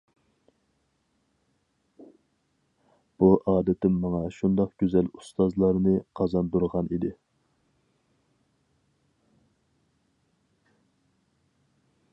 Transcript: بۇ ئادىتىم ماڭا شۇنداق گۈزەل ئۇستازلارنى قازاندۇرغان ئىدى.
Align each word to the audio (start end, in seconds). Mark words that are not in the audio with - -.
بۇ 3.23 3.29
ئادىتىم 3.51 3.99
ماڭا 4.05 4.23
شۇنداق 4.37 4.73
گۈزەل 4.83 5.11
ئۇستازلارنى 5.19 5.95
قازاندۇرغان 6.21 6.91
ئىدى. 6.97 7.15